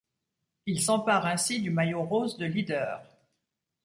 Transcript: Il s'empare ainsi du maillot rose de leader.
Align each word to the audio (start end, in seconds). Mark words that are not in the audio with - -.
Il 0.65 0.81
s'empare 0.81 1.27
ainsi 1.27 1.61
du 1.61 1.69
maillot 1.69 2.01
rose 2.01 2.35
de 2.39 2.47
leader. 2.47 3.03